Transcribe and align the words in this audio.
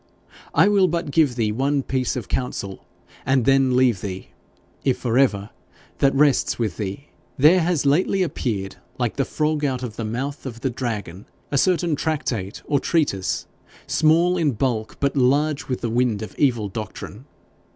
I 0.55 0.67
will 0.67 0.87
but 0.87 1.11
give 1.11 1.35
thee 1.35 1.51
one 1.51 1.83
piece 1.83 2.15
of 2.15 2.27
counsel, 2.27 2.83
and 3.23 3.45
then 3.45 3.75
leave 3.75 4.01
thee 4.01 4.29
if 4.83 4.97
for 4.97 5.15
ever, 5.19 5.51
that 5.99 6.15
rests 6.15 6.57
with 6.57 6.77
thee. 6.77 7.09
There 7.37 7.59
has 7.59 7.85
lately 7.85 8.23
appeared, 8.23 8.77
like 8.97 9.17
the 9.17 9.25
frog 9.25 9.63
out 9.63 9.83
of 9.83 9.97
the 9.97 10.03
mouth 10.03 10.47
of 10.47 10.61
the 10.61 10.71
dragon, 10.71 11.27
a 11.51 11.57
certain 11.59 11.95
tractate 11.95 12.63
or 12.65 12.79
treatise, 12.79 13.45
small 13.85 14.37
in 14.37 14.53
bulk, 14.53 14.97
but 14.99 15.15
large 15.15 15.67
with 15.67 15.81
the 15.81 15.89
wind 15.91 16.23
of 16.23 16.33
evil 16.39 16.67
doctrine. 16.67 17.25